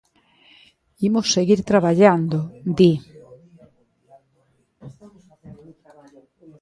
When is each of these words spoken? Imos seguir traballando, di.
Imos 1.07 1.27
seguir 1.35 1.59
traballando, 1.71 2.37
di. 2.77 2.91